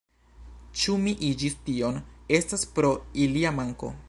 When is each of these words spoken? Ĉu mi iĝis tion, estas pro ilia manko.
Ĉu 0.83 0.95
mi 1.03 1.13
iĝis 1.29 1.59
tion, 1.69 2.01
estas 2.41 2.69
pro 2.79 2.93
ilia 3.29 3.59
manko. 3.63 3.99